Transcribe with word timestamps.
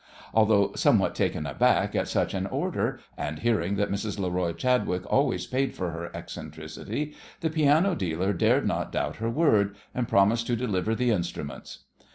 Although 0.33 0.71
somewhat 0.75 1.13
taken 1.13 1.45
aback 1.45 1.95
at 1.95 2.07
such 2.07 2.33
an 2.33 2.47
order, 2.47 2.99
and 3.15 3.37
hearing 3.37 3.75
that 3.75 3.91
Mrs. 3.91 4.17
Leroy 4.17 4.53
Chadwick 4.53 5.03
always 5.05 5.45
paid 5.45 5.75
for 5.75 5.91
her 5.91 6.09
eccentricity, 6.15 7.13
the 7.41 7.51
piano 7.51 7.93
dealer 7.93 8.33
dared 8.33 8.65
not 8.65 8.91
doubt 8.91 9.17
her 9.17 9.29
word, 9.29 9.75
and 9.93 10.07
promised 10.07 10.47
to 10.47 10.55
deliver 10.55 10.95
the 10.95 11.11
instruments. 11.11 11.85